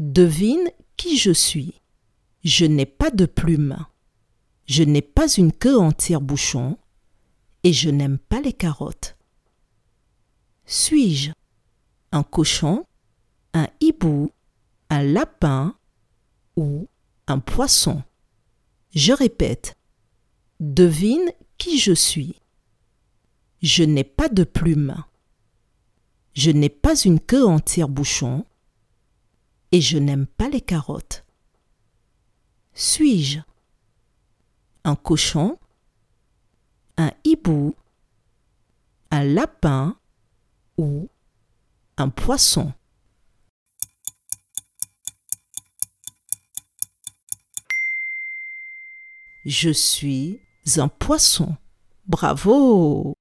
[0.00, 1.74] Devine qui je suis.
[2.42, 3.76] Je n'ai pas de plumes.
[4.64, 6.78] Je n'ai pas une queue en tire-bouchon
[7.64, 9.18] et je n'aime pas les carottes.
[10.64, 11.32] Suis-je
[12.12, 12.86] un cochon,
[13.52, 14.30] un hibou,
[14.88, 15.76] un lapin
[16.56, 16.88] ou
[17.26, 18.02] un poisson?
[18.94, 19.76] Je répète.
[20.60, 22.36] Devine qui je suis.
[23.60, 25.04] Je n'ai pas de plumes.
[26.32, 28.46] Je n'ai pas une queue en tire-bouchon
[29.72, 31.24] et je n'aime pas les carottes.
[32.74, 33.40] Suis-je
[34.84, 35.58] un cochon,
[36.96, 37.74] un hibou,
[39.10, 39.96] un lapin
[40.78, 41.08] ou
[41.96, 42.72] un poisson?
[49.44, 50.40] Je suis
[50.76, 51.56] un poisson.
[52.06, 53.14] Bravo